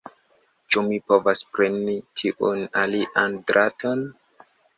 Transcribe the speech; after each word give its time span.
Ĉu 0.75 0.81
mi 0.87 0.95
povas 1.11 1.43
preni 1.57 1.95
tiun 2.23 2.65
alian 2.85 3.37
draton? 3.53 4.05